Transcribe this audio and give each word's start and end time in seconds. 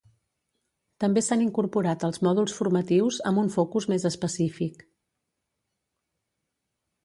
També 1.03 1.21
s'han 1.25 1.43
incorporat 1.47 2.05
els 2.07 2.17
mòduls 2.29 2.57
formatius, 2.61 3.21
amb 3.33 3.43
un 3.43 3.53
focus 3.59 3.89
més 3.95 4.09
específic. 4.13 4.85